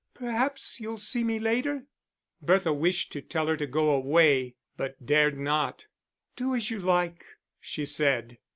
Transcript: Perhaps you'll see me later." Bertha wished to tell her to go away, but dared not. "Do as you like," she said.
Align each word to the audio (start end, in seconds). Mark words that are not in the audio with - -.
Perhaps 0.15 0.79
you'll 0.79 0.97
see 0.97 1.23
me 1.23 1.37
later." 1.37 1.85
Bertha 2.41 2.73
wished 2.73 3.11
to 3.11 3.21
tell 3.21 3.45
her 3.45 3.55
to 3.55 3.67
go 3.67 3.91
away, 3.91 4.55
but 4.75 5.05
dared 5.05 5.37
not. 5.37 5.85
"Do 6.35 6.55
as 6.55 6.71
you 6.71 6.79
like," 6.79 7.23
she 7.59 7.85
said. 7.85 8.39